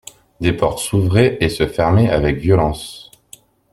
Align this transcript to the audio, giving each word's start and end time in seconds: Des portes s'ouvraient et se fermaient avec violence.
Des 0.39 0.53
portes 0.53 0.79
s'ouvraient 0.79 1.37
et 1.41 1.49
se 1.49 1.67
fermaient 1.67 2.09
avec 2.09 2.37
violence. 2.37 3.11